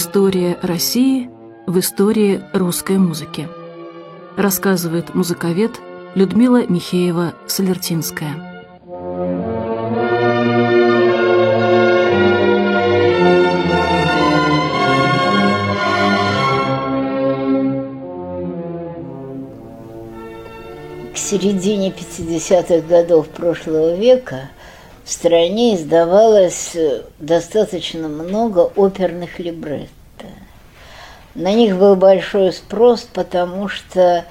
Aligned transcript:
История 0.00 0.56
России 0.62 1.28
в 1.66 1.76
истории 1.80 2.40
русской 2.52 2.98
музыки. 2.98 3.48
Рассказывает 4.36 5.12
музыковед 5.12 5.72
Людмила 6.14 6.62
Михеева-Солертинская. 6.62 8.30
К 21.12 21.16
середине 21.16 21.90
50-х 21.90 22.86
годов 22.86 23.26
прошлого 23.30 23.96
века 23.96 24.50
в 25.08 25.10
стране 25.10 25.74
издавалось 25.74 26.72
э, 26.74 27.00
достаточно 27.18 28.08
много 28.08 28.70
оперных 28.76 29.38
либретто. 29.38 29.88
На 31.34 31.54
них 31.54 31.78
был 31.78 31.96
большой 31.96 32.52
спрос, 32.52 33.08
потому 33.14 33.68
что 33.68 34.26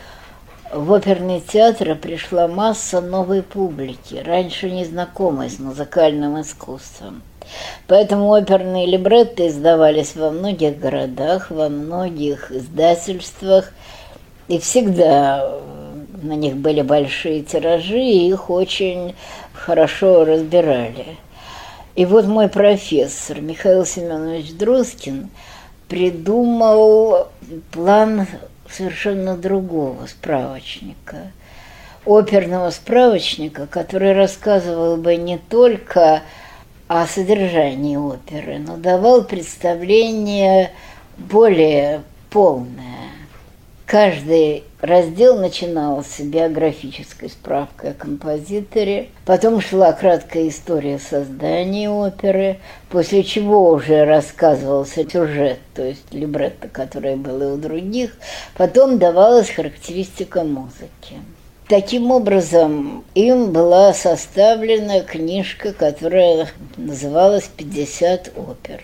в 0.71 0.93
оперные 0.93 1.41
театры 1.41 1.95
пришла 1.95 2.47
масса 2.47 3.01
новой 3.01 3.41
публики, 3.41 4.21
раньше 4.23 4.69
незнакомой 4.69 5.49
с 5.49 5.57
музыкальным 5.57 6.39
искусством. 6.39 7.23
Поэтому 7.87 8.29
оперные 8.31 8.85
либретты 8.85 9.47
издавались 9.47 10.15
во 10.15 10.29
многих 10.29 10.77
городах, 10.77 11.49
во 11.49 11.69
многих 11.69 12.51
издательствах, 12.51 13.73
и 14.47 14.59
всегда 14.59 15.57
на 16.21 16.33
них 16.33 16.55
были 16.57 16.81
большие 16.81 17.41
тиражи, 17.41 17.99
и 17.99 18.29
их 18.29 18.51
очень 18.51 19.15
хорошо 19.67 20.23
разбирали. 20.23 21.17
И 21.95 22.05
вот 22.05 22.25
мой 22.25 22.47
профессор 22.47 23.41
Михаил 23.41 23.85
Семенович 23.85 24.53
Друскин 24.53 25.29
придумал 25.89 27.27
план 27.73 28.27
совершенно 28.71 29.35
другого 29.35 30.05
справочника, 30.07 31.33
оперного 32.05 32.69
справочника, 32.69 33.67
который 33.67 34.13
рассказывал 34.13 34.95
бы 34.95 35.17
не 35.17 35.37
только 35.37 36.21
о 36.87 37.05
содержании 37.05 37.97
оперы, 37.97 38.59
но 38.59 38.77
давал 38.77 39.25
представление 39.25 40.71
более 41.17 42.03
полное. 42.29 43.11
Каждый 43.85 44.63
раздел 44.81 45.37
начинался 45.39 46.23
биографической 46.23 47.29
справкой 47.29 47.91
о 47.91 47.93
композиторе, 47.93 49.09
потом 49.25 49.61
шла 49.61 49.91
краткая 49.93 50.49
история 50.49 50.99
создания 50.99 51.89
оперы, 51.89 52.59
после 52.89 53.23
чего 53.23 53.71
уже 53.71 54.05
рассказывался 54.05 55.09
сюжет, 55.09 55.59
то 55.73 55.83
есть 55.83 56.13
либретто, 56.13 56.67
которое 56.67 57.15
было 57.15 57.53
у 57.53 57.57
других, 57.57 58.17
потом 58.55 58.99
давалась 58.99 59.49
характеристика 59.49 60.43
музыки. 60.43 61.17
Таким 61.67 62.11
образом, 62.11 63.03
им 63.13 63.51
была 63.51 63.93
составлена 63.93 65.01
книжка, 65.01 65.73
которая 65.73 66.47
называлась 66.77 67.49
«50 67.57 68.31
опер». 68.37 68.81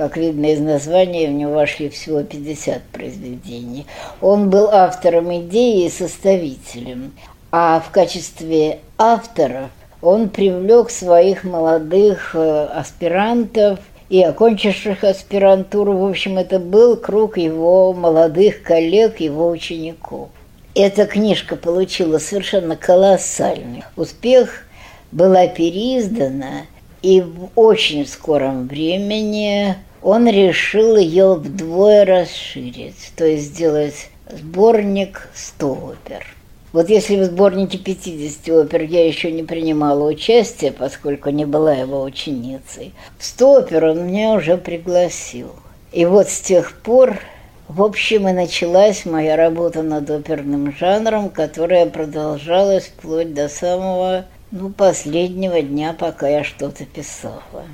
Как 0.00 0.16
видно 0.16 0.46
из 0.46 0.60
названия, 0.60 1.28
в 1.28 1.32
него 1.32 1.52
вошли 1.52 1.90
всего 1.90 2.22
50 2.22 2.84
произведений. 2.84 3.84
Он 4.22 4.48
был 4.48 4.70
автором 4.70 5.30
идеи 5.40 5.84
и 5.84 5.90
составителем. 5.90 7.12
А 7.52 7.80
в 7.86 7.90
качестве 7.90 8.78
автора 8.96 9.68
он 10.00 10.30
привлек 10.30 10.88
своих 10.88 11.44
молодых 11.44 12.30
э, 12.34 12.68
аспирантов 12.72 13.78
и 14.08 14.22
окончивших 14.22 15.04
аспирантуру. 15.04 15.98
В 15.98 16.08
общем, 16.08 16.38
это 16.38 16.58
был 16.58 16.96
круг 16.96 17.36
его 17.36 17.92
молодых 17.92 18.62
коллег, 18.62 19.20
его 19.20 19.50
учеников. 19.50 20.30
Эта 20.74 21.04
книжка 21.04 21.56
получила 21.56 22.16
совершенно 22.16 22.74
колоссальный 22.74 23.84
успех, 23.96 24.64
была 25.12 25.46
переиздана, 25.46 26.62
и 27.02 27.20
в 27.20 27.50
очень 27.54 28.06
скором 28.06 28.66
времени 28.66 29.76
он 30.02 30.28
решил 30.28 30.96
ее 30.96 31.34
вдвое 31.34 32.04
расширить, 32.04 33.12
то 33.16 33.24
есть 33.24 33.54
сделать 33.54 34.10
сборник 34.30 35.28
100 35.34 35.72
опер. 35.72 36.26
Вот 36.72 36.88
если 36.88 37.16
в 37.16 37.24
сборнике 37.24 37.78
50 37.78 38.48
опер 38.50 38.82
я 38.82 39.04
еще 39.04 39.32
не 39.32 39.42
принимала 39.42 40.04
участие, 40.08 40.70
поскольку 40.70 41.30
не 41.30 41.44
была 41.44 41.74
его 41.74 42.02
ученицей, 42.02 42.94
в 43.18 43.24
100 43.24 43.52
опер 43.52 43.84
он 43.86 44.06
меня 44.06 44.32
уже 44.32 44.56
пригласил. 44.56 45.50
И 45.92 46.04
вот 46.04 46.28
с 46.28 46.40
тех 46.40 46.72
пор, 46.80 47.18
в 47.66 47.82
общем, 47.82 48.28
и 48.28 48.32
началась 48.32 49.04
моя 49.04 49.34
работа 49.34 49.82
над 49.82 50.08
оперным 50.10 50.72
жанром, 50.72 51.28
которая 51.28 51.86
продолжалась 51.86 52.84
вплоть 52.84 53.34
до 53.34 53.48
самого 53.48 54.26
ну, 54.52 54.70
последнего 54.70 55.60
дня, 55.60 55.94
пока 55.98 56.28
я 56.28 56.44
что-то 56.44 56.84
писала. 56.84 57.64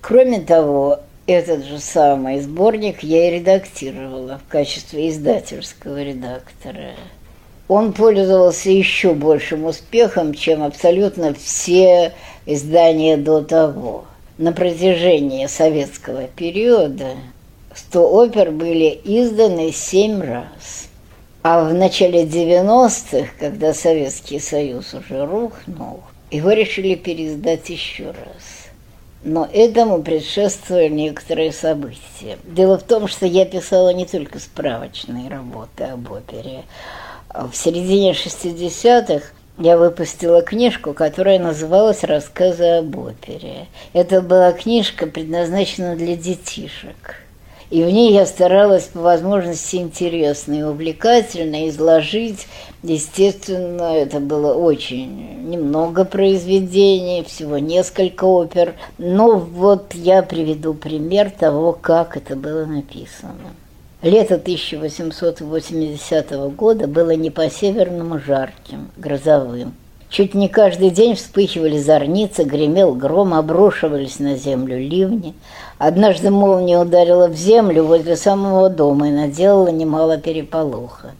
Кроме 0.00 0.40
того, 0.40 1.00
этот 1.26 1.64
же 1.64 1.80
самый 1.80 2.40
сборник 2.40 3.02
я 3.02 3.28
и 3.28 3.38
редактировала 3.38 4.38
в 4.38 4.50
качестве 4.50 5.10
издательского 5.10 6.02
редактора. 6.02 6.92
Он 7.68 7.92
пользовался 7.92 8.70
еще 8.70 9.12
большим 9.12 9.64
успехом, 9.64 10.34
чем 10.34 10.62
абсолютно 10.62 11.34
все 11.34 12.12
издания 12.46 13.16
до 13.16 13.42
того. 13.42 14.04
На 14.38 14.52
протяжении 14.52 15.46
советского 15.46 16.28
периода 16.28 17.14
100 17.74 18.08
опер 18.08 18.52
были 18.52 19.00
изданы 19.02 19.72
семь 19.72 20.22
раз. 20.22 20.88
А 21.42 21.64
в 21.64 21.74
начале 21.74 22.24
90-х, 22.24 23.30
когда 23.38 23.72
Советский 23.72 24.38
Союз 24.38 24.94
уже 24.94 25.26
рухнул, 25.26 26.02
его 26.30 26.52
решили 26.52 26.94
переиздать 26.94 27.68
еще 27.68 28.06
раз 28.06 28.55
но 29.26 29.48
этому 29.52 30.02
предшествовали 30.02 30.88
некоторые 30.88 31.52
события. 31.52 32.38
Дело 32.44 32.78
в 32.78 32.84
том, 32.84 33.08
что 33.08 33.26
я 33.26 33.44
писала 33.44 33.92
не 33.92 34.06
только 34.06 34.38
справочные 34.38 35.28
работы 35.28 35.82
об 35.82 36.10
опере. 36.12 36.62
В 37.34 37.52
середине 37.52 38.12
60-х 38.12 39.26
я 39.58 39.76
выпустила 39.76 40.42
книжку, 40.42 40.94
которая 40.94 41.40
называлась 41.40 42.04
«Рассказы 42.04 42.78
об 42.78 42.96
опере». 42.96 43.66
Это 43.92 44.22
была 44.22 44.52
книжка, 44.52 45.08
предназначена 45.08 45.96
для 45.96 46.14
детишек– 46.14 47.16
и 47.70 47.82
в 47.82 47.90
ней 47.90 48.12
я 48.12 48.26
старалась 48.26 48.84
по 48.84 49.00
возможности 49.00 49.76
интересно 49.76 50.54
и 50.54 50.62
увлекательно 50.62 51.68
изложить. 51.68 52.46
Естественно, 52.82 53.94
это 53.96 54.20
было 54.20 54.54
очень 54.54 55.50
немного 55.50 56.04
произведений, 56.04 57.24
всего 57.26 57.58
несколько 57.58 58.24
опер. 58.24 58.74
Но 58.98 59.38
вот 59.38 59.94
я 59.94 60.22
приведу 60.22 60.74
пример 60.74 61.30
того, 61.30 61.72
как 61.72 62.16
это 62.16 62.36
было 62.36 62.64
написано. 62.66 63.54
Лето 64.02 64.36
1880 64.36 66.30
года 66.54 66.86
было 66.86 67.10
не 67.10 67.30
по-северному 67.30 68.20
жарким, 68.20 68.90
грозовым. 68.96 69.74
Чуть 70.08 70.34
не 70.34 70.48
каждый 70.48 70.90
день 70.90 71.16
вспыхивали 71.16 71.78
зорницы, 71.78 72.44
гремел 72.44 72.94
гром, 72.94 73.34
обрушивались 73.34 74.20
на 74.20 74.36
землю 74.36 74.78
ливни. 74.78 75.34
Однажды 75.78 76.30
молния 76.30 76.78
ударила 76.78 77.26
в 77.26 77.34
землю 77.34 77.84
возле 77.84 78.16
самого 78.16 78.70
дома 78.70 79.08
и 79.08 79.12
наделала 79.12 79.68
немало 79.68 80.16
переполоха. 80.16 81.12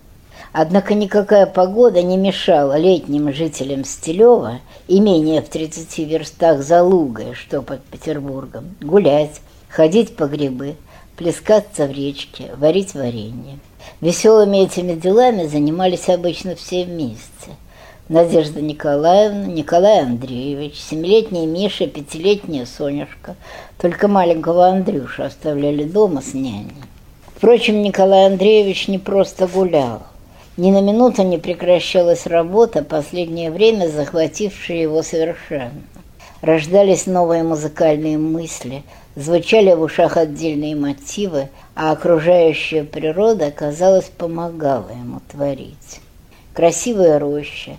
Однако 0.52 0.94
никакая 0.94 1.46
погода 1.46 2.00
не 2.00 2.16
мешала 2.16 2.78
летним 2.78 3.32
жителям 3.32 3.84
Стилева, 3.84 4.60
имения 4.88 5.42
в 5.42 5.48
30 5.48 5.98
верстах 5.98 6.62
за 6.62 6.82
Лугой, 6.82 7.34
что 7.34 7.62
под 7.62 7.82
Петербургом, 7.82 8.76
гулять, 8.80 9.42
ходить 9.68 10.16
по 10.16 10.26
грибы, 10.26 10.76
плескаться 11.16 11.86
в 11.86 11.90
речке, 11.90 12.52
варить 12.56 12.94
варенье. 12.94 13.58
Веселыми 14.00 14.58
этими 14.58 14.94
делами 14.94 15.46
занимались 15.46 16.08
обычно 16.08 16.54
все 16.54 16.84
вместе– 16.84 17.50
Надежда 18.08 18.60
Николаевна, 18.60 19.46
Николай 19.46 20.02
Андреевич, 20.02 20.78
семилетний 20.78 21.44
Миша, 21.44 21.88
пятилетняя 21.88 22.64
Сонюшка. 22.64 23.34
Только 23.78 24.06
маленького 24.06 24.68
Андрюша 24.68 25.24
оставляли 25.24 25.82
дома 25.82 26.22
с 26.22 26.32
няней. 26.32 26.70
Впрочем, 27.34 27.82
Николай 27.82 28.26
Андреевич 28.26 28.86
не 28.86 29.00
просто 29.00 29.48
гулял. 29.48 30.04
Ни 30.56 30.70
на 30.70 30.82
минуту 30.82 31.24
не 31.24 31.38
прекращалась 31.38 32.28
работа, 32.28 32.84
последнее 32.84 33.50
время 33.50 33.88
захватившая 33.88 34.76
его 34.76 35.02
совершенно. 35.02 35.82
Рождались 36.42 37.06
новые 37.06 37.42
музыкальные 37.42 38.18
мысли, 38.18 38.84
звучали 39.16 39.74
в 39.74 39.82
ушах 39.82 40.16
отдельные 40.16 40.76
мотивы, 40.76 41.48
а 41.74 41.90
окружающая 41.90 42.84
природа, 42.84 43.50
казалось, 43.50 44.12
помогала 44.16 44.90
ему 44.90 45.20
творить. 45.28 46.00
Красивая 46.54 47.18
роща, 47.18 47.76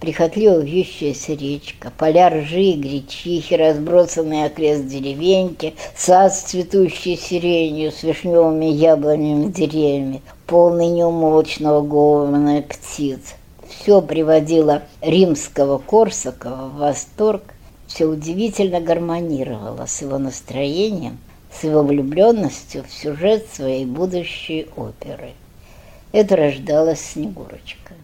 прихотливо 0.00 0.60
вьющаяся 0.60 1.34
речка, 1.34 1.92
поля 1.96 2.30
ржи 2.30 2.62
и 2.62 2.76
гречихи, 2.76 3.54
разбросанные 3.54 4.46
окрест 4.46 4.86
деревеньки, 4.86 5.74
сад 5.94 6.34
с 6.34 6.40
цветущей 6.40 7.16
сиренью, 7.16 7.92
с 7.92 8.02
вишневыми 8.02 8.64
яблонями 8.64 9.50
деревьями, 9.50 10.22
полный 10.46 10.88
неумолчного 10.88 11.82
говора 11.82 12.62
птиц. 12.62 13.34
Все 13.68 14.00
приводило 14.00 14.82
римского 15.00 15.78
Корсакова 15.78 16.68
в 16.68 16.78
восторг, 16.78 17.42
все 17.86 18.06
удивительно 18.06 18.80
гармонировало 18.80 19.86
с 19.86 20.00
его 20.00 20.18
настроением, 20.18 21.18
с 21.52 21.64
его 21.64 21.82
влюбленностью 21.82 22.84
в 22.84 22.92
сюжет 22.92 23.46
своей 23.52 23.84
будущей 23.84 24.68
оперы. 24.76 25.32
Это 26.12 26.36
рождалась 26.36 27.00
Снегурочка. 27.00 27.94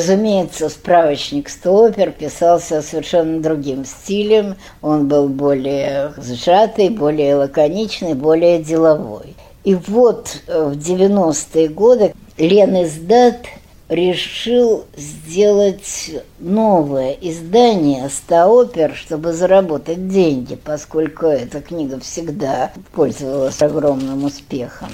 Разумеется, 0.00 0.70
справочник 0.70 1.50
Стопер 1.50 2.10
писался 2.10 2.80
совершенно 2.80 3.42
другим 3.42 3.84
стилем. 3.84 4.56
Он 4.80 5.08
был 5.08 5.28
более 5.28 6.14
сжатый, 6.16 6.88
более 6.88 7.34
лаконичный, 7.36 8.14
более 8.14 8.62
деловой. 8.62 9.36
И 9.62 9.74
вот 9.74 10.38
э, 10.46 10.70
в 10.70 10.72
90-е 10.72 11.68
годы 11.68 12.14
Лен 12.38 12.82
Издат 12.82 13.44
решил 13.90 14.84
сделать 14.96 16.12
новое 16.38 17.14
издание 17.20 18.08
«Ста 18.08 18.48
опер», 18.48 18.94
чтобы 18.94 19.34
заработать 19.34 20.08
деньги, 20.08 20.54
поскольку 20.54 21.26
эта 21.26 21.60
книга 21.60 22.00
всегда 22.00 22.72
пользовалась 22.94 23.60
огромным 23.60 24.24
успехом. 24.24 24.88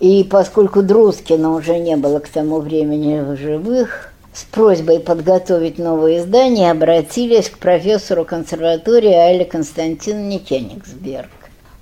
И 0.00 0.24
поскольку 0.24 0.82
Друскина 0.82 1.52
уже 1.52 1.78
не 1.78 1.96
было 1.96 2.20
к 2.20 2.28
тому 2.28 2.60
времени 2.60 3.20
в 3.20 3.36
живых, 3.36 4.14
с 4.36 4.44
просьбой 4.44 5.00
подготовить 5.00 5.78
новое 5.78 6.18
издание 6.18 6.70
обратились 6.70 7.48
к 7.48 7.56
профессору 7.56 8.26
консерватории 8.26 9.14
Айле 9.14 9.46
Константиновне 9.46 10.38
Кенигсберг. 10.38 11.30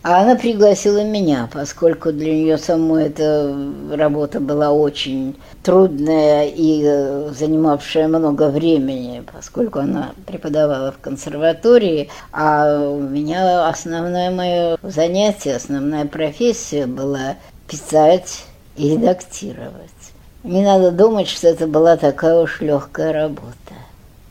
А 0.05 0.21
она 0.21 0.37
пригласила 0.37 1.03
меня, 1.03 1.49
поскольку 1.53 2.13
для 2.13 2.33
нее 2.33 2.59
самой 2.59 3.07
эта 3.07 3.53
работа 3.91 4.39
была 4.39 4.71
очень 4.71 5.35
трудная 5.65 6.47
и 6.47 6.83
э, 6.85 7.33
занимавшая 7.37 8.07
много 8.07 8.51
времени, 8.51 9.25
поскольку 9.33 9.81
она 9.81 10.13
преподавала 10.25 10.93
в 10.93 10.99
консерватории, 10.99 12.09
а 12.31 12.89
у 12.89 13.01
меня 13.01 13.67
основное 13.67 14.31
мое 14.31 14.77
занятие, 14.83 15.57
основная 15.57 16.05
профессия 16.05 16.87
была 16.87 17.35
писать 17.67 18.45
и 18.77 18.91
редактировать. 18.91 20.04
Не 20.45 20.63
надо 20.63 20.91
думать, 20.91 21.27
что 21.27 21.49
это 21.49 21.67
была 21.67 21.97
такая 21.97 22.39
уж 22.39 22.61
легкая 22.61 23.15
работа. 23.15 23.55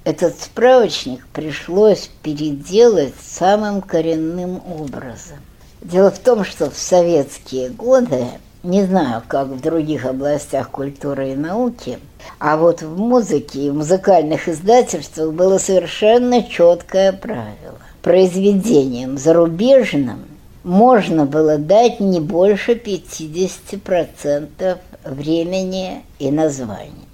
этот 0.03 0.39
справочник 0.39 1.25
пришлось 1.34 2.12
переделать 2.22 3.15
самым 3.20 3.82
коренным 3.82 4.62
образом. 4.79 5.38
Дело 5.82 6.12
в 6.12 6.20
том, 6.20 6.43
что 6.43 6.70
в 6.70 6.77
советские 6.77 7.70
годы, 7.70 8.27
не 8.62 8.84
знаю, 8.84 9.24
как 9.27 9.48
в 9.48 9.60
других 9.60 10.05
областях 10.05 10.70
культуры 10.70 11.32
и 11.32 11.36
науки, 11.36 11.98
а 12.38 12.58
вот 12.58 12.84
в 12.84 12.96
музыке 12.96 13.62
и 13.62 13.72
музыкальных 13.72 14.48
издательствах 14.48 15.34
было 15.34 15.58
совершенно 15.58 16.43
четкое 16.43 17.12
правило. 17.12 17.79
Произведениям 18.03 19.17
зарубежным 19.17 20.25
можно 20.63 21.25
было 21.25 21.58
дать 21.58 22.00
не 22.00 22.20
больше 22.20 22.74
50% 22.74 24.77
времени 25.05 26.03
и 26.19 26.31
названий. 26.31 27.07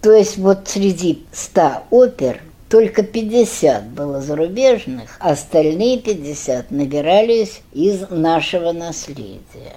То 0.00 0.12
есть 0.12 0.38
вот 0.38 0.68
среди 0.68 1.24
100 1.32 1.84
опер 1.90 2.40
только 2.68 3.02
50 3.02 3.88
было 3.90 4.20
зарубежных, 4.20 5.16
остальные 5.20 5.98
50 5.98 6.70
набирались 6.70 7.62
из 7.72 8.08
нашего 8.10 8.72
наследия. 8.72 9.76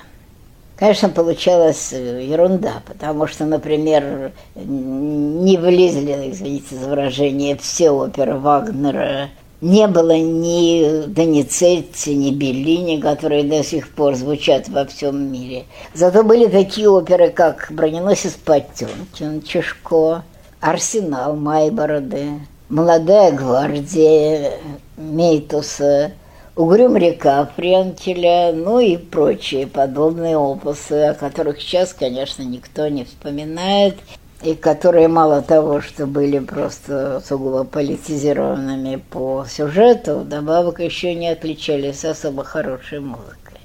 Конечно, 0.75 1.09
получалась 1.09 1.91
ерунда, 1.91 2.81
потому 2.85 3.27
что, 3.27 3.45
например, 3.45 4.31
не 4.55 5.57
влезли, 5.57 6.31
извините 6.31 6.75
за 6.75 6.89
выражение, 6.89 7.55
все 7.55 7.91
оперы 7.91 8.39
Вагнера 8.39 9.29
не 9.61 9.87
было 9.87 10.17
ни 10.17 11.05
Доницетти, 11.05 12.15
ни 12.15 12.31
Беллини, 12.31 12.99
которые 12.99 13.43
до 13.43 13.63
сих 13.63 13.89
пор 13.89 14.15
звучат 14.15 14.67
во 14.69 14.85
всем 14.85 15.31
мире. 15.31 15.65
Зато 15.93 16.23
были 16.23 16.47
такие 16.47 16.89
оперы, 16.89 17.29
как 17.29 17.67
«Броненосец 17.69 18.33
Потемкин», 18.33 19.43
«Чешко», 19.43 20.23
«Арсенал» 20.59 21.35
Майбороды, 21.35 22.41
«Молодая 22.69 23.31
гвардия» 23.31 24.53
Мейтуса, 24.97 26.13
«Угрюм 26.55 26.97
река» 26.97 27.49
Френкеля, 27.55 28.51
ну 28.53 28.79
и 28.79 28.97
прочие 28.97 29.67
подобные 29.67 30.37
опусы, 30.37 31.05
о 31.05 31.13
которых 31.13 31.61
сейчас, 31.61 31.93
конечно, 31.93 32.43
никто 32.43 32.87
не 32.87 33.05
вспоминает 33.05 33.95
и 34.43 34.55
которые 34.55 35.07
мало 35.07 35.41
того, 35.41 35.81
что 35.81 36.07
были 36.07 36.39
просто 36.39 37.21
сугубо 37.25 37.63
политизированными 37.63 38.95
по 38.95 39.45
сюжету, 39.47 40.23
добавок 40.25 40.79
еще 40.79 41.13
не 41.13 41.29
отличались 41.29 42.05
особо 42.05 42.43
хорошей 42.43 42.99
музыкой. 42.99 43.59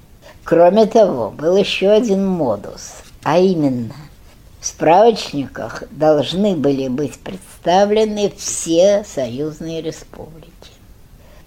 Кроме 0.44 0.86
того, 0.86 1.30
был 1.30 1.56
еще 1.56 1.90
один 1.90 2.26
модус, 2.26 2.92
а 3.22 3.38
именно 3.38 3.94
в 4.60 4.66
справочниках 4.66 5.84
должны 5.90 6.54
были 6.54 6.88
быть 6.88 7.18
представлены 7.18 8.32
все 8.36 9.04
союзные 9.04 9.80
республики. 9.80 10.52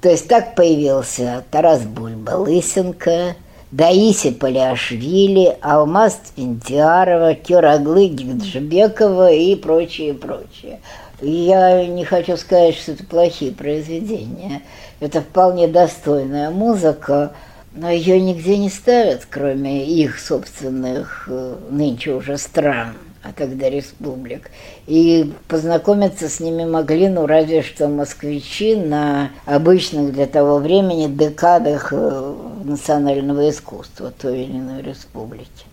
То 0.01 0.09
есть 0.09 0.27
так 0.27 0.55
появился 0.55 1.43
Тарас 1.51 1.81
Бульба, 1.81 2.31
Лысенко– 2.31 3.35
Даиси 3.71 4.31
Палиашвили, 4.31 5.55
Алмаз 5.61 6.19
Твинтиарова, 6.33 7.35
Кираглы 7.35 8.07
Гигджибекова 8.07 9.31
и 9.31 9.55
прочее, 9.55 10.15
прочее. 10.15 10.79
Я 11.21 11.85
не 11.85 12.03
хочу 12.03 12.35
сказать, 12.37 12.75
что 12.75 12.93
это 12.93 13.03
плохие 13.03 13.51
произведения. 13.51 14.63
Это 14.99 15.21
вполне 15.21 15.67
достойная 15.67 16.49
музыка, 16.49 17.33
но 17.73 17.91
ее 17.91 18.19
нигде 18.19 18.57
не 18.57 18.69
ставят, 18.69 19.27
кроме 19.29 19.85
их 19.85 20.19
собственных 20.19 21.27
э, 21.29 21.55
нынче 21.69 22.13
уже 22.13 22.37
стран 22.37 22.95
а 23.21 23.33
тогда 23.33 23.69
республик. 23.69 24.49
И 24.87 25.33
познакомиться 25.47 26.29
с 26.29 26.39
ними 26.39 26.65
могли, 26.65 27.09
ну, 27.09 27.27
разве 27.27 27.61
что 27.61 27.87
москвичи 27.87 28.75
на 28.75 29.31
обычных 29.45 30.13
для 30.13 30.25
того 30.25 30.57
времени 30.57 31.07
декадах 31.07 31.89
э, 31.91 32.33
национального 32.69 33.49
искусства 33.49 34.11
той 34.11 34.43
или 34.43 34.57
иной 34.57 34.81
республики. 34.81 35.65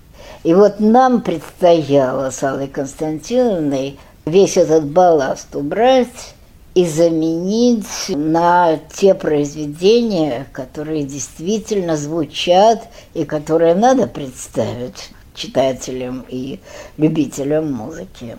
И 0.43 0.55
вот 0.55 0.81
нам 0.81 1.23
предстояло 1.23 2.31
с 2.31 2.43
Аллой 2.43 2.69
Константиновной 2.69 3.99
весь 4.25 4.57
этот 4.57 4.87
балласт 4.87 5.55
убрать 5.55 6.35
и 6.75 6.87
заменить 6.87 7.87
на 8.09 8.79
те 8.95 9.15
произведения, 9.15 10.47
которые 10.53 11.05
действительно 11.05 11.97
звучат 11.97 12.89
и 13.15 13.25
которые 13.25 13.75
надо 13.75 14.07
представить 14.07 15.11
читателям 15.35 16.25
и 16.29 16.61
любителям 16.97 17.73
музыки. 17.73 18.37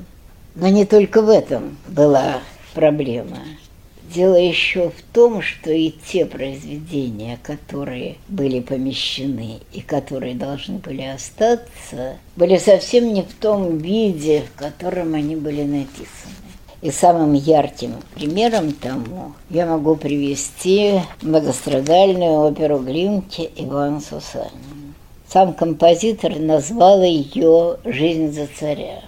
Но 0.55 0.67
не 0.67 0.85
только 0.85 1.21
в 1.21 1.29
этом 1.29 1.77
была 1.87 2.39
проблема. 2.73 3.37
Дело 4.13 4.35
еще 4.35 4.89
в 4.89 5.01
том, 5.13 5.41
что 5.41 5.69
и 5.69 5.91
те 5.91 6.25
произведения, 6.25 7.37
которые 7.43 8.15
были 8.29 8.61
помещены 8.61 9.59
и 9.73 9.81
которые 9.81 10.33
должны 10.33 10.77
были 10.77 11.01
остаться, 11.01 12.17
были 12.37 12.57
совсем 12.57 13.13
не 13.13 13.23
в 13.23 13.33
том 13.33 13.77
виде, 13.79 14.43
в 14.43 14.57
котором 14.57 15.13
они 15.13 15.35
были 15.35 15.63
написаны. 15.63 16.35
И 16.81 16.89
самым 16.89 17.33
ярким 17.33 17.95
примером 18.15 18.71
тому 18.71 19.33
я 19.49 19.65
могу 19.65 19.95
привести 19.95 21.01
многострадальную 21.21 22.39
оперу 22.47 22.79
Глинки 22.79 23.49
Иван 23.57 23.99
Сусанин. 23.99 24.93
Сам 25.27 25.53
композитор 25.53 26.39
назвал 26.39 27.03
ее 27.03 27.77
«Жизнь 27.83 28.31
за 28.31 28.47
царя». 28.57 29.01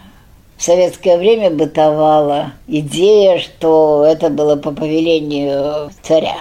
В 0.60 0.62
советское 0.62 1.18
время 1.18 1.51
бытовала 1.51 2.51
идея, 2.68 3.39
что 3.39 4.04
это 4.06 4.30
было 4.30 4.58
по 4.58 4.72
повелению 4.72 5.89
царя. 6.01 6.36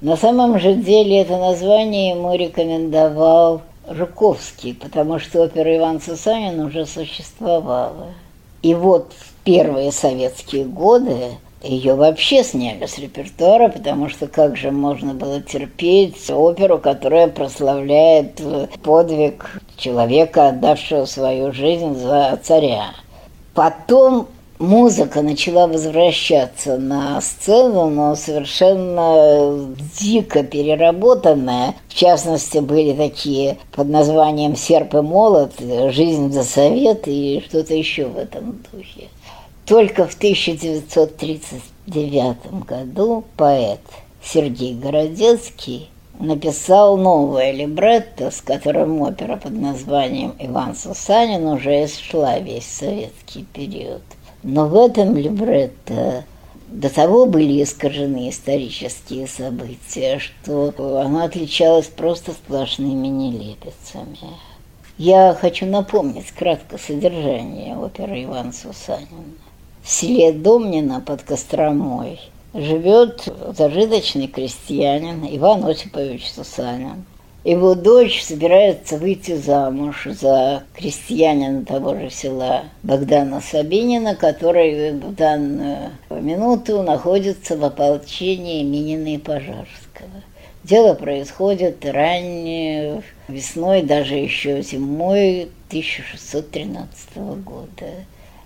На 0.00 0.16
самом 0.16 0.58
же 0.58 0.74
деле 0.74 1.20
это 1.20 1.36
название 1.36 2.10
ему 2.10 2.34
рекомендовал 2.34 3.62
Жуковский, 3.88 4.74
потому 4.74 5.20
что 5.20 5.42
опера 5.42 5.76
Иван 5.76 6.00
Сусанин 6.00 6.58
уже 6.58 6.86
существовала. 6.86 8.08
И 8.62 8.74
вот 8.74 9.12
в 9.16 9.44
первые 9.44 9.92
советские 9.92 10.64
годы 10.64 11.38
ее 11.62 11.94
вообще 11.94 12.42
сняли 12.42 12.86
с 12.86 12.98
репертуара, 12.98 13.68
потому 13.68 14.08
что 14.08 14.26
как 14.26 14.56
же 14.56 14.72
можно 14.72 15.14
было 15.14 15.40
терпеть 15.40 16.28
оперу, 16.30 16.78
которая 16.78 17.28
прославляет 17.28 18.42
подвиг 18.82 19.62
человека, 19.76 20.48
отдавшего 20.48 21.04
свою 21.04 21.52
жизнь 21.52 21.94
за 21.94 22.36
царя. 22.42 22.86
Потом 23.54 24.28
музыка 24.58 25.20
начала 25.20 25.66
возвращаться 25.66 26.78
на 26.78 27.20
сцену, 27.20 27.90
но 27.90 28.16
совершенно 28.16 29.74
дико 29.98 30.42
переработанная. 30.42 31.74
В 31.88 31.94
частности, 31.94 32.56
были 32.58 32.94
такие 32.94 33.58
под 33.72 33.88
названием 33.88 34.56
«Серп 34.56 34.94
и 34.94 35.02
молот», 35.02 35.52
«Жизнь 35.90 36.32
за 36.32 36.44
совет» 36.44 37.02
и 37.06 37.44
что-то 37.46 37.74
еще 37.74 38.06
в 38.06 38.16
этом 38.16 38.58
духе. 38.72 39.08
Только 39.66 40.06
в 40.06 40.14
1939 40.14 42.64
году 42.66 43.24
поэт 43.36 43.80
Сергей 44.24 44.74
Городецкий 44.74 45.91
написал 46.22 46.96
новое 46.96 47.52
либретто, 47.52 48.30
с 48.30 48.40
которым 48.40 49.00
опера 49.02 49.36
под 49.36 49.52
названием 49.52 50.34
«Иван 50.38 50.76
Сусанин» 50.76 51.44
уже 51.46 51.86
шла 51.88 52.38
весь 52.38 52.66
советский 52.66 53.44
период. 53.52 54.02
Но 54.42 54.66
в 54.68 54.76
этом 54.76 55.16
либретто 55.16 56.24
до 56.68 56.88
того 56.88 57.26
были 57.26 57.62
искажены 57.62 58.30
исторические 58.30 59.26
события, 59.26 60.20
что 60.20 60.72
оно 61.00 61.24
отличалось 61.24 61.86
просто 61.88 62.32
сплошными 62.32 63.08
нелепицами. 63.08 64.18
Я 64.98 65.36
хочу 65.38 65.66
напомнить 65.66 66.30
кратко 66.30 66.78
содержание 66.78 67.76
оперы 67.76 68.24
«Иван 68.24 68.52
Сусанин» 68.52 69.36
в 69.82 69.90
селе 69.90 70.32
Домнино 70.32 71.00
под 71.00 71.22
Костромой 71.22 72.20
живет 72.54 73.28
зажиточный 73.56 74.26
крестьянин 74.26 75.26
Иван 75.36 75.64
Осипович 75.64 76.30
Сусанин. 76.30 77.04
Его 77.44 77.74
дочь 77.74 78.22
собирается 78.22 78.98
выйти 78.98 79.34
замуж 79.34 80.06
за 80.08 80.62
крестьянина 80.74 81.64
того 81.64 81.96
же 81.96 82.08
села 82.08 82.64
Богдана 82.84 83.40
Сабинина, 83.40 84.14
который 84.14 84.92
в 84.92 85.14
данную 85.14 85.90
минуту 86.10 86.82
находится 86.82 87.56
в 87.56 87.64
ополчении 87.64 88.62
Минина 88.62 89.14
и 89.14 89.18
Пожарского. 89.18 90.22
Дело 90.62 90.94
происходит 90.94 91.84
ранней 91.84 93.02
весной, 93.26 93.82
даже 93.82 94.14
еще 94.14 94.62
зимой 94.62 95.48
1613 95.68 97.16
года. 97.44 97.86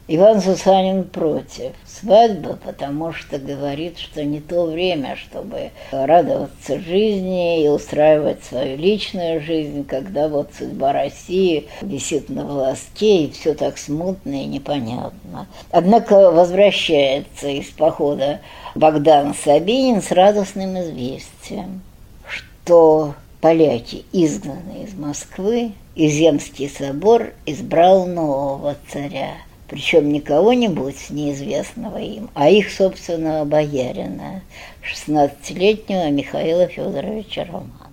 Иван 0.09 0.41
Сусанин 0.41 1.03
против 1.03 1.73
свадьбы, 1.85 2.57
потому 2.65 3.13
что 3.13 3.41
говорит, 3.41 3.99
что 3.99 4.23
не 4.23 4.39
то 4.39 4.67
время, 4.67 5.17
чтобы 5.17 5.73
радоваться 5.91 6.79
жизни 6.79 7.65
и 7.65 7.69
устраивать 7.69 8.45
свою 8.45 8.77
личную 8.77 9.41
жизнь, 9.41 9.85
когда 9.85 10.29
вот 10.29 10.51
судьба 10.57 10.93
России 10.93 11.67
висит 11.81 12.29
на 12.29 12.45
волоске, 12.45 13.25
и 13.25 13.33
все 13.33 13.55
так 13.55 13.79
смутно 13.79 14.45
и 14.45 14.47
непонятно. 14.47 15.49
Однако 15.73 16.31
возвращается 16.31 17.49
из 17.49 17.67
похода 17.71 18.39
Богдан 18.77 19.35
Сабинин 19.35 20.03
с 20.03 20.13
радостным 20.13 20.79
известием, 20.83 21.83
что 22.29 23.15
поляки, 23.41 24.05
изгнанные 24.13 24.85
из 24.85 24.95
Москвы, 24.95 25.73
и 25.97 26.07
Земский 26.07 26.69
собор 26.69 27.33
избрал 27.45 28.07
нового 28.07 28.77
царя– 28.93 29.31
причем 29.69 30.13
не 30.13 30.21
кого-нибудь 30.21 31.11
неизвестного 31.11 31.99
им, 31.99 32.31
а 32.35 32.49
их 32.49 32.71
собственного 32.71 33.45
боярина, 33.45 34.43
16-летнего 34.83 36.11
Михаила 36.11 36.67
Федоровича 36.67 37.45
Романа. 37.45 37.86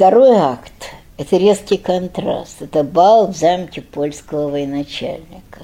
Второй 0.00 0.34
акт– 0.34 0.94
это 1.18 1.36
резкий 1.36 1.76
контраст. 1.76 2.62
Это 2.62 2.82
бал 2.82 3.26
в 3.26 3.36
замке 3.36 3.82
польского 3.82 4.48
военачальника. 4.48 5.60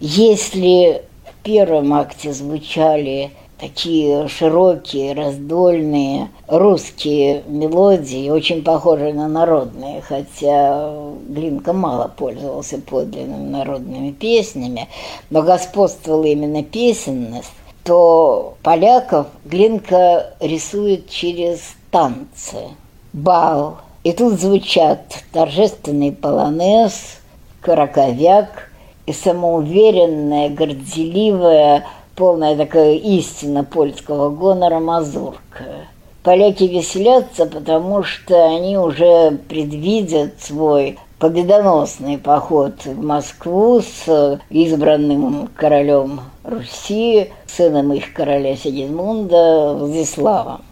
Если 0.00 1.02
в 1.24 1.44
первом 1.44 1.94
акте 1.94 2.32
звучали 2.32 3.30
такие 3.60 4.26
широкие, 4.26 5.14
раздольные 5.14 6.30
русские 6.48 7.44
мелодии, 7.46 8.28
очень 8.28 8.64
похожие 8.64 9.14
на 9.14 9.28
народные, 9.28 10.00
хотя 10.00 10.92
Глинка 11.28 11.72
мало 11.72 12.08
пользовался 12.08 12.80
подлинными 12.80 13.50
народными 13.50 14.10
песнями, 14.10 14.88
но 15.30 15.42
господствовала 15.42 16.24
именно 16.24 16.64
песенность, 16.64 17.52
то 17.84 18.56
поляков 18.64 19.28
Глинка 19.44 20.34
рисует 20.40 21.08
через 21.08 21.60
танцы, 21.92 22.70
бал. 23.14 23.78
И 24.02 24.12
тут 24.12 24.38
звучат 24.38 25.00
торжественный 25.32 26.12
полонез, 26.12 27.20
караковяк 27.62 28.70
и 29.06 29.12
самоуверенная, 29.14 30.50
горделивая 30.50 31.84
полная 32.14 32.56
такая 32.56 32.96
истина 32.96 33.64
польского 33.64 34.28
гонора 34.28 34.80
мазурка. 34.80 35.86
Поляки 36.22 36.64
веселятся, 36.64 37.46
потому 37.46 38.02
что 38.02 38.46
они 38.46 38.76
уже 38.78 39.38
предвидят 39.48 40.40
свой 40.40 40.98
победоносный 41.18 42.18
поход 42.18 42.84
в 42.84 43.02
Москву 43.02 43.80
с 43.80 44.40
избранным 44.50 45.48
королем 45.54 46.20
Руси, 46.42 47.30
сыном 47.46 47.92
их 47.92 48.12
короля 48.12 48.56
Сигизмунда 48.56 49.74
Владиславом. 49.78 50.62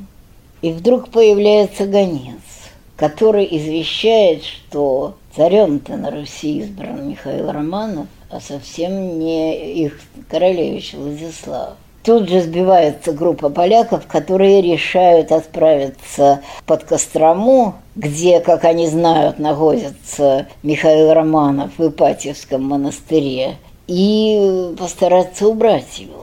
И 0.63 0.71
вдруг 0.71 1.09
появляется 1.11 1.87
гонец, 1.87 2.41
который 2.97 3.47
извещает, 3.51 4.45
что 4.45 5.17
царем-то 5.37 5.97
на 5.97 6.11
Руси 6.11 6.61
избран 6.61 7.09
Михаил 7.09 7.51
Романов, 7.51 8.07
а 8.31 8.41
совсем 8.41 9.19
не 9.19 9.85
их 9.85 10.01
королевич 10.31 10.95
Владислав. 10.95 11.75
Тут 12.05 12.29
же 12.29 12.41
сбивается 12.41 13.13
группа 13.13 13.49
поляков, 13.49 14.07
которые 14.07 14.61
решают 14.63 15.31
отправиться 15.31 16.43
под 16.67 16.85
Кострому, 16.85 17.75
где, 17.95 18.41
как 18.41 18.65
они 18.65 18.89
знают, 18.89 19.39
находится 19.39 20.47
Михаил 20.63 21.13
Романов 21.13 21.73
в 21.79 21.89
Ипатьевском 21.89 22.65
монастыре, 22.65 23.57
и 23.87 24.75
постараться 24.79 25.47
убрать 25.47 25.99
его. 25.99 26.22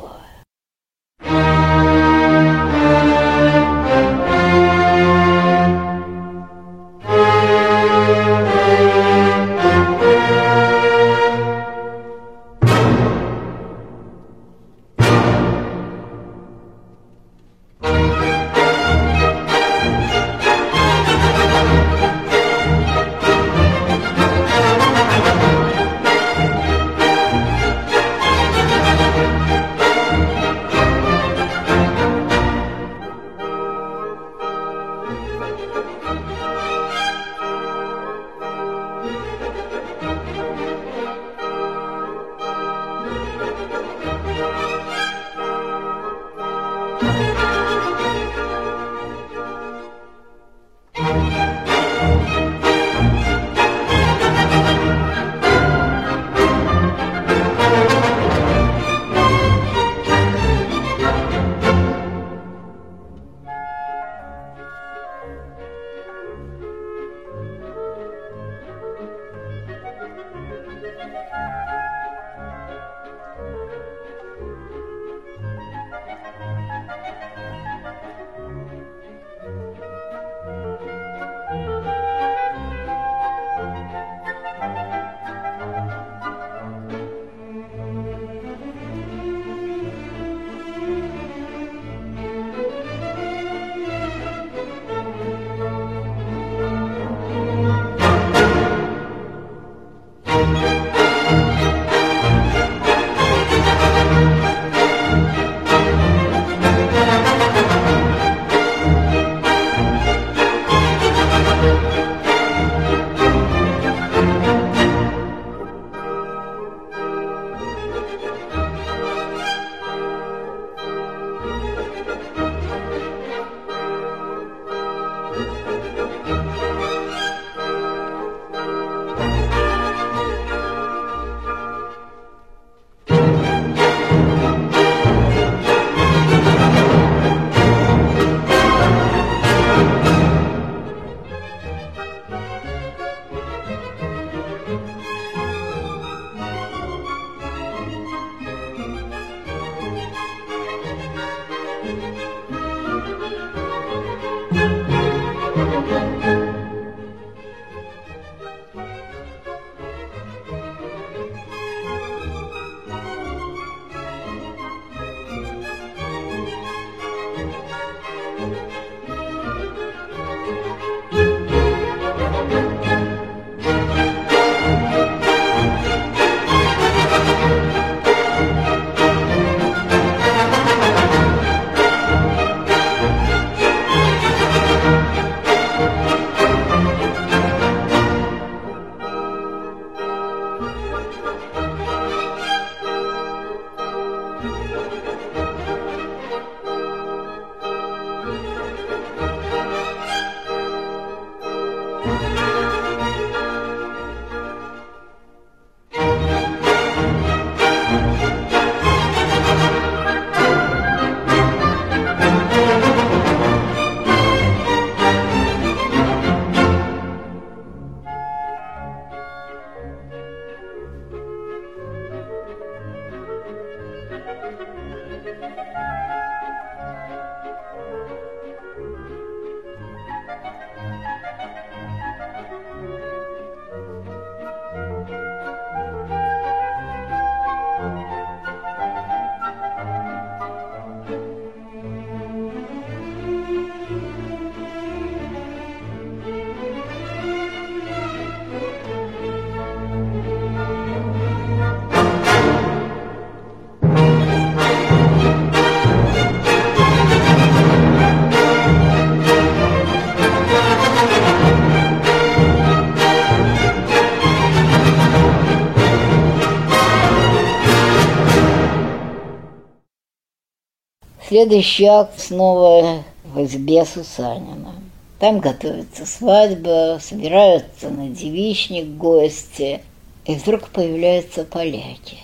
Следующий 271.40 271.86
акт 271.86 272.20
снова 272.20 273.06
в 273.24 273.42
избе 273.46 273.86
Сусанина. 273.86 274.74
Там 275.20 275.40
готовится 275.40 276.06
свадьба, 276.06 277.00
собираются 277.02 277.90
на 277.90 278.10
девичник 278.10 278.98
гости, 278.98 279.80
и 280.26 280.36
вдруг 280.36 280.68
появляются 280.68 281.46
поляки. 281.46 282.18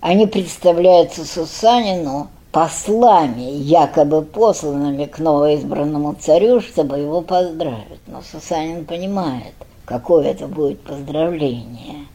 Они 0.00 0.26
представляются 0.26 1.26
Сусанину 1.26 2.28
послами, 2.50 3.42
якобы 3.42 4.22
посланными 4.22 5.04
к 5.04 5.18
новоизбранному 5.18 6.14
царю, 6.14 6.62
чтобы 6.62 6.96
его 6.96 7.20
поздравить. 7.20 8.00
Но 8.06 8.22
Сусанин 8.22 8.86
понимает, 8.86 9.52
какое 9.84 10.28
это 10.30 10.46
будет 10.46 10.80
поздравление, 10.80 12.06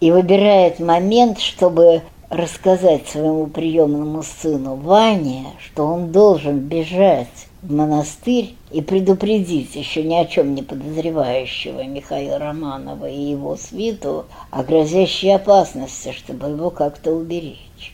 и 0.00 0.10
выбирает 0.10 0.80
момент, 0.80 1.40
чтобы 1.40 2.00
рассказать 2.34 3.08
своему 3.08 3.46
приемному 3.46 4.22
сыну 4.22 4.76
Ване, 4.76 5.46
что 5.58 5.86
он 5.86 6.12
должен 6.12 6.58
бежать 6.58 7.48
в 7.62 7.72
монастырь 7.72 8.54
и 8.70 8.82
предупредить 8.82 9.74
еще 9.74 10.02
ни 10.02 10.14
о 10.14 10.26
чем 10.26 10.54
не 10.54 10.62
подозревающего 10.62 11.84
Михаила 11.84 12.38
Романова 12.38 13.08
и 13.08 13.30
его 13.30 13.56
свиту 13.56 14.26
о 14.50 14.62
грозящей 14.62 15.34
опасности, 15.34 16.12
чтобы 16.12 16.48
его 16.48 16.70
как-то 16.70 17.12
уберечь. 17.12 17.93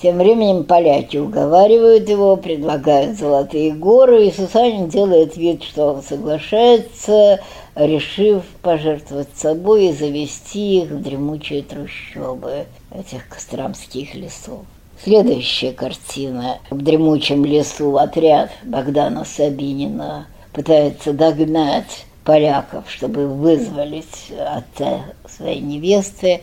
Тем 0.00 0.18
временем 0.18 0.62
поляки 0.62 1.16
уговаривают 1.16 2.08
его, 2.08 2.36
предлагают 2.36 3.18
золотые 3.18 3.72
горы, 3.72 4.28
и 4.28 4.32
Сусанин 4.32 4.88
делает 4.88 5.36
вид, 5.36 5.64
что 5.64 5.94
он 5.94 6.02
соглашается, 6.02 7.40
решив 7.74 8.44
пожертвовать 8.62 9.34
собой 9.34 9.86
и 9.86 9.92
завести 9.92 10.82
их 10.82 10.90
в 10.90 11.02
дремучие 11.02 11.62
трущобы 11.62 12.66
этих 12.92 13.28
костромских 13.28 14.14
лесов. 14.14 14.60
Следующая 15.02 15.72
картина. 15.72 16.58
В 16.70 16.80
дремучем 16.80 17.44
лесу 17.44 17.96
отряд 17.96 18.50
Богдана 18.62 19.24
Сабинина 19.24 20.28
пытается 20.52 21.12
догнать 21.12 22.04
поляков, 22.24 22.84
чтобы 22.88 23.26
вызволить 23.26 24.32
от 24.38 25.28
своей 25.28 25.60
невесты. 25.60 26.42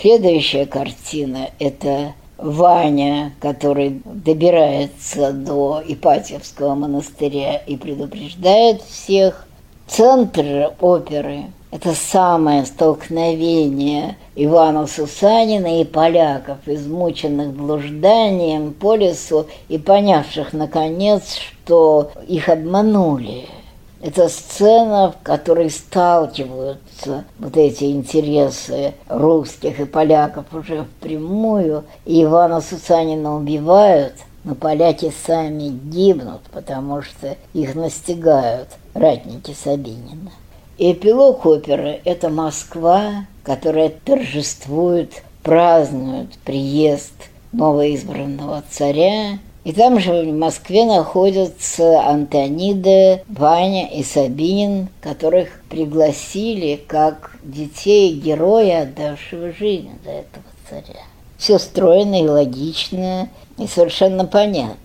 Следующая 0.00 0.66
картина– 0.66 1.50
это 1.60 2.14
Ваня, 2.38 3.32
который 3.40 4.00
добирается 4.04 5.32
до 5.32 5.82
Ипатьевского 5.84 6.74
монастыря 6.74 7.56
и 7.56 7.76
предупреждает 7.76 8.82
всех. 8.82 9.46
Центр 9.88 10.72
оперы– 10.80 11.46
это 11.72 11.94
самое 11.94 12.64
столкновение 12.64 14.16
Ивана 14.36 14.86
Сусанина 14.86 15.80
и 15.80 15.84
поляков, 15.84 16.58
измученных 16.66 17.48
блужданием 17.54 18.72
по 18.72 18.94
лесу 18.94 19.46
и 19.68 19.78
понявших, 19.78 20.52
наконец, 20.52 21.36
что 21.36 22.12
их 22.28 22.48
обманули– 22.48 23.46
это 24.00 24.28
сцена, 24.28 25.12
в 25.12 25.22
которой 25.22 25.70
сталкиваются 25.70 27.24
вот 27.38 27.56
эти 27.56 27.84
интересы 27.84 28.94
русских 29.08 29.80
и 29.80 29.84
поляков 29.84 30.46
уже 30.52 30.84
впрямую, 30.84 31.84
и 32.04 32.22
Ивана 32.22 32.60
Сусанина 32.60 33.36
убивают, 33.36 34.14
но 34.44 34.54
поляки 34.54 35.12
сами 35.26 35.68
гибнут, 35.68 36.42
потому 36.52 37.02
что 37.02 37.36
их 37.54 37.74
настигают 37.74 38.68
ратники 38.94 39.52
Сабинина. 39.52 40.30
эпилог 40.78 41.44
оперы– 41.44 42.00
это 42.04 42.28
Москва, 42.30 43.26
которая 43.42 43.88
торжествует, 43.88 45.22
празднует 45.42 46.32
приезд 46.44 47.14
новоизбранного 47.52 48.62
царя 48.70 49.38
и 49.68 49.72
там 49.74 50.00
же 50.00 50.22
в 50.22 50.34
Москве 50.34 50.86
находятся 50.86 52.00
Антонида, 52.00 53.20
Ваня 53.28 53.86
и 53.88 54.02
Сабинин, 54.02 54.88
которых 55.02 55.60
пригласили 55.68 56.80
как 56.86 57.36
детей 57.42 58.14
героя, 58.14 58.84
отдавшего 58.84 59.52
жизнь 59.52 59.90
за 60.02 60.10
этого 60.10 60.44
царя. 60.70 61.02
Все 61.36 61.58
стройно 61.58 62.24
и 62.24 62.26
логично, 62.26 63.28
и 63.58 63.66
совершенно 63.66 64.24
понятно. 64.24 64.78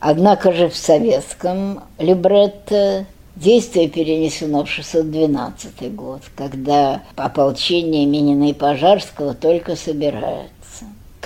Однако 0.00 0.50
же 0.50 0.70
в 0.70 0.76
советском 0.78 1.82
либретто 1.98 3.04
действие 3.36 3.90
перенесено 3.90 4.64
в 4.64 4.70
612 4.70 5.94
год, 5.94 6.22
когда 6.34 7.02
ополчение 7.16 8.06
Минина 8.06 8.48
и 8.48 8.54
Пожарского 8.54 9.34
только 9.34 9.76
собирают 9.76 10.52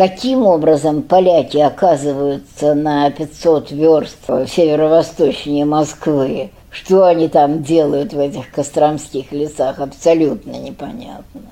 каким 0.01 0.47
образом 0.47 1.03
поляки 1.03 1.59
оказываются 1.59 2.73
на 2.73 3.11
500 3.11 3.71
верст 3.71 4.17
северо-восточнее 4.49 5.67
Москвы, 5.67 6.49
что 6.71 7.05
они 7.05 7.29
там 7.29 7.63
делают 7.63 8.15
в 8.15 8.19
этих 8.19 8.51
костромских 8.51 9.31
лесах, 9.31 9.79
абсолютно 9.79 10.53
непонятно. 10.53 11.43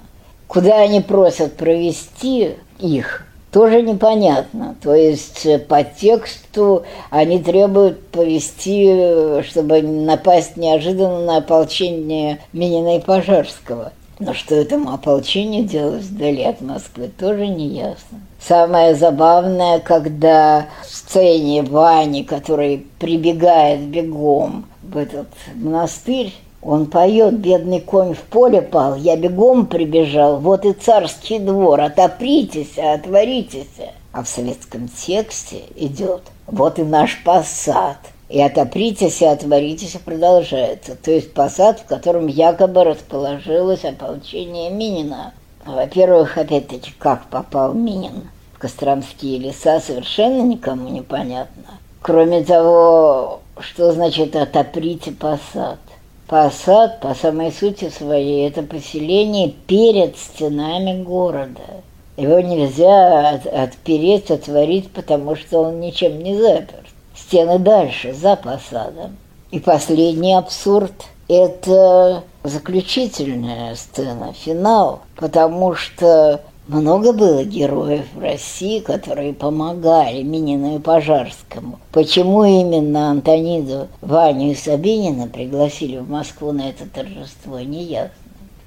Куда 0.47 0.81
они 0.81 1.03
просят 1.03 1.59
провести 1.59 2.53
их, 2.79 3.27
тоже 3.53 3.83
непонятно. 3.83 4.77
То 4.83 4.95
есть 4.95 5.47
по 5.67 5.85
тексту 5.85 6.85
они 7.11 7.41
требуют 7.41 8.07
повести, 8.07 9.43
чтобы 9.43 9.83
напасть 9.83 10.57
неожиданно 10.57 11.21
на 11.21 11.37
ополчение 11.37 12.39
Минина 12.55 12.97
и 12.97 13.01
Пожарского. 13.01 13.93
Но 14.19 14.35
что 14.35 14.57
этому 14.57 14.93
ополчению 14.93 15.65
делалось 15.65 16.07
вдали 16.07 16.43
от 16.43 16.61
Москвы, 16.61 17.09
тоже 17.09 17.47
не 17.47 17.69
ясно. 17.69 18.21
Самое 18.41 18.97
забавное, 18.97 19.79
когда 19.79 20.67
в 20.83 20.87
сцене 20.87 21.63
Вани, 21.63 22.25
который 22.25 22.87
прибегает 22.99 23.81
бегом 23.81 24.67
в 24.83 24.97
этот 24.97 25.29
монастырь, 25.55 26.35
он 26.61 26.87
поет, 26.87 27.39
бедный 27.39 27.81
конь 27.81 28.15
в 28.15 28.23
поле 28.23 28.61
пал, 28.61 28.97
я 28.97 29.17
бегом 29.17 29.67
прибежал, 29.67 30.39
вот 30.41 30.65
и 30.65 30.73
царский 30.73 31.39
двор, 31.39 31.81
отопритесь, 31.81 32.77
отворитесь. 32.77 33.67
А 34.13 34.25
в 34.25 34.29
советском 34.29 34.89
тексте 34.89 35.63
идет, 35.77 36.23
вот 36.47 36.81
и 36.81 36.83
наш 36.83 37.23
посад– 37.23 37.99
и 38.29 38.41
отопритесь 38.41 39.23
и 39.23 39.27
отворитесь 39.27 39.97
продолжается. 40.05 40.97
То 40.97 41.11
есть 41.11 41.33
посад, 41.33 41.81
в 41.81 41.87
котором 41.87 42.27
якобы 42.27 42.85
расположилось 42.85 43.85
ополчение 43.85 44.71
Минина. 44.71 45.33
Во-первых, 45.65 46.37
опять-таки, 46.37 46.93
как 46.99 47.27
попал 47.27 47.73
Минин 47.73 48.29
в 48.55 48.59
Костромские 48.59 49.39
леса, 49.39 49.81
совершенно 49.81 50.43
никому 50.43 50.89
не 50.89 51.03
понятно. 51.03 51.79
Кроме 52.03 52.45
того, 52.45 53.41
что 53.61 53.93
значит 53.93 54.37
«отоприте 54.37 55.13
посад»? 55.13 55.79
Посад, 56.27 57.01
по 57.01 57.15
самой 57.15 57.51
сути 57.51 57.89
своей, 57.89 58.47
это 58.47 58.63
поселение 58.63 59.49
перед 59.49 60.19
стенами 60.19 61.03
города. 61.03 61.83
Его 62.19 62.41
нельзя 62.41 63.31
отпереть, 63.31 64.31
отворить, 64.31 64.91
потому 64.91 65.37
что 65.37 65.61
он 65.61 65.81
ничем 65.81 66.23
не 66.23 66.37
запер 66.37 66.88
стены 67.21 67.59
дальше, 67.59 68.15
за 68.15 68.37
посадом. 68.37 69.17
И 69.51 69.61
последний 69.61 70.35
абсурд– 70.35 70.93
это 71.29 72.23
заключительная 72.45 73.75
сцена, 73.75 74.33
финал, 74.33 75.01
потому 75.17 75.75
что 75.75 76.41
много 76.69 77.15
было 77.15 77.45
героев 77.45 78.05
в 78.15 78.21
России, 78.21 78.81
которые 78.81 79.33
помогали 79.33 80.23
Минину 80.23 80.77
и 80.77 80.79
Пожарскому. 80.79 81.79
Почему 81.93 82.45
именно 82.45 83.11
Антониду, 83.11 83.89
Ваню 84.03 84.51
и 84.51 84.55
Сабинина 84.55 85.29
пригласили 85.29 85.97
в 85.97 86.11
Москву 86.11 86.53
на 86.53 86.69
это 86.69 86.87
торжество, 86.87 87.59
не 87.61 87.85
ясно. 87.85 88.13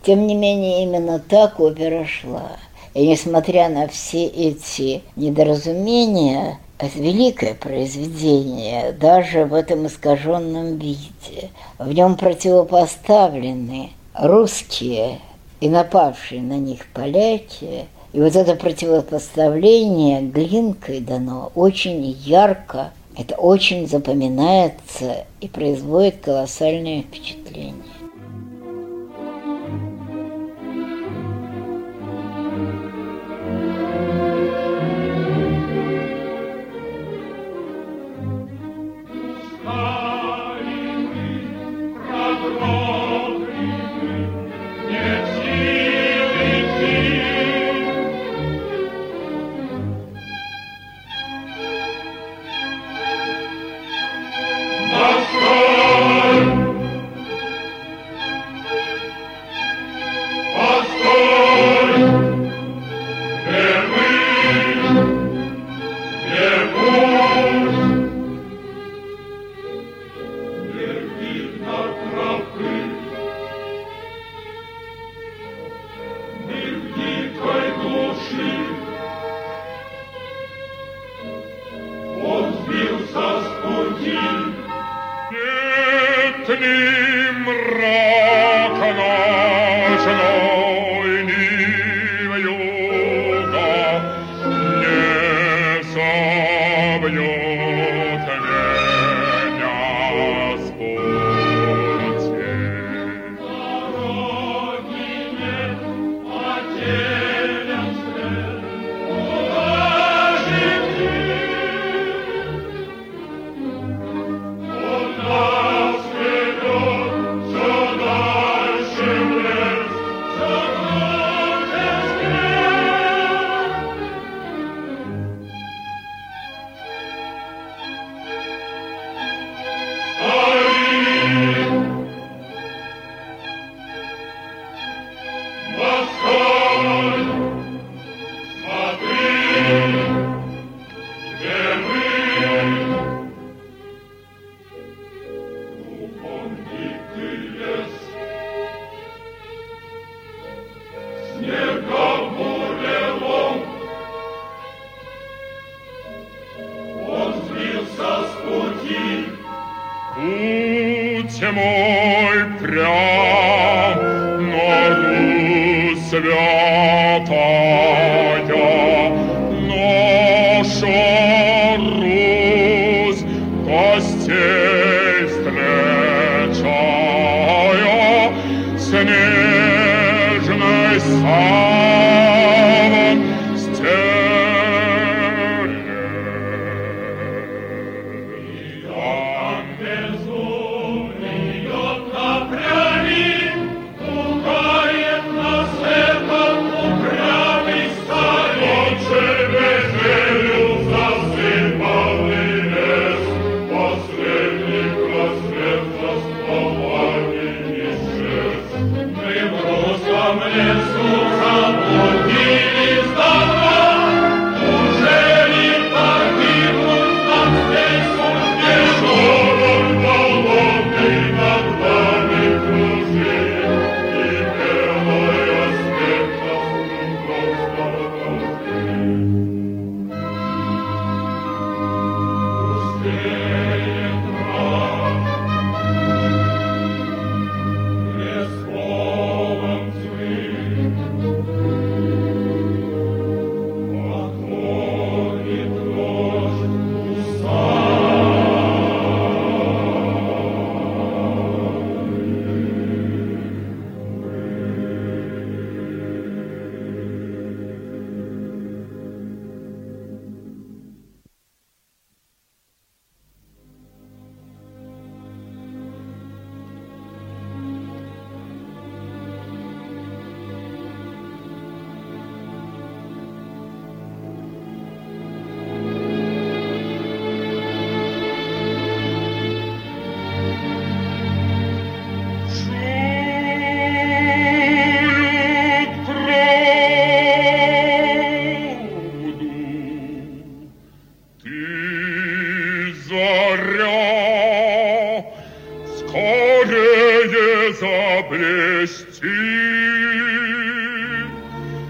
Тем 0.03 0.25
не 0.25 0.33
менее, 0.33 0.83
именно 0.83 1.19
так 1.19 1.59
опера 1.59 2.05
шла. 2.05 2.53
И 2.95 3.07
несмотря 3.07 3.69
на 3.69 3.87
все 3.87 4.25
эти 4.25 5.03
недоразумения, 5.15 6.57
великое 6.95 7.53
произведение, 7.53 8.91
даже 8.91 9.45
в 9.45 9.53
этом 9.53 9.87
искаженном 9.87 10.77
виде. 10.77 11.49
В 11.77 11.91
нем 11.91 12.15
противопоставлены 12.15 13.91
русские 14.13 15.19
и 15.59 15.69
напавшие 15.69 16.41
на 16.41 16.57
них 16.57 16.87
поляки. 16.93 17.85
И 18.13 18.19
вот 18.19 18.35
это 18.35 18.55
противопоставление 18.55 20.21
глинкой 20.21 20.99
дано 20.99 21.51
очень 21.55 22.03
ярко, 22.03 22.91
это 23.17 23.35
очень 23.35 23.87
запоминается 23.87 25.25
и 25.39 25.47
производит 25.47 26.21
колоссальное 26.21 27.03
впечатление. 27.03 27.90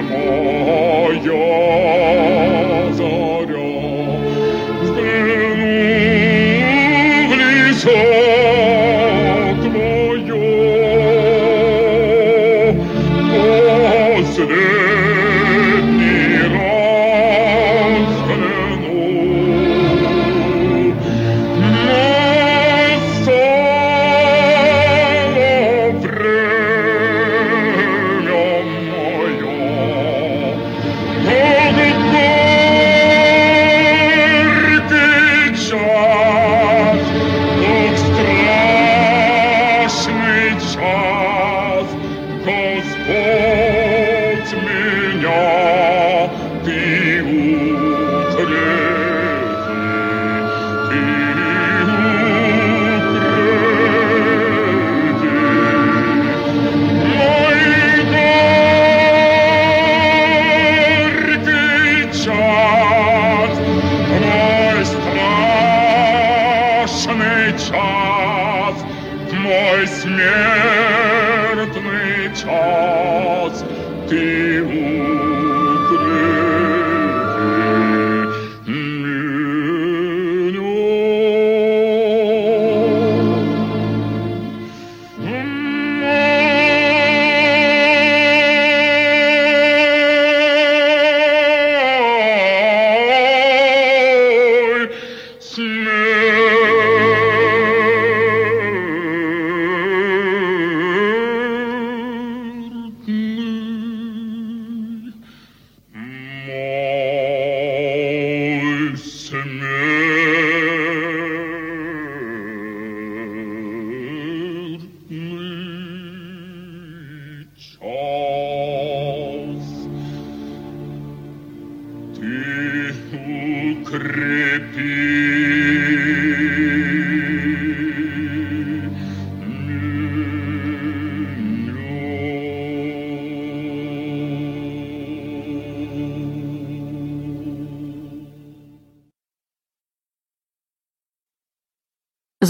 more. 0.02 0.57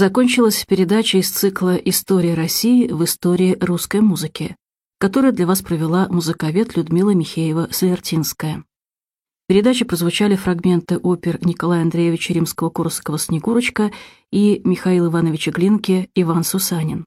Закончилась 0.09 0.65
передача 0.67 1.19
из 1.19 1.29
цикла 1.29 1.75
«История 1.75 2.33
России 2.33 2.87
в 2.87 3.03
истории 3.03 3.55
русской 3.61 4.01
музыки», 4.01 4.55
которую 4.97 5.33
для 5.33 5.45
вас 5.45 5.61
провела 5.61 6.07
музыковед 6.09 6.75
Людмила 6.75 7.13
Михеева-Слертинская. 7.13 8.63
В 8.63 9.47
передаче 9.47 9.85
прозвучали 9.85 10.35
фрагменты 10.35 10.97
опер 10.97 11.37
Николая 11.45 11.83
Андреевича 11.83 12.33
Римского-Корсакова 12.33 13.19
«Снегурочка» 13.19 13.91
и 14.31 14.61
Михаила 14.63 15.09
Ивановича 15.09 15.51
Глинки 15.51 16.09
«Иван 16.15 16.43
Сусанин». 16.43 17.05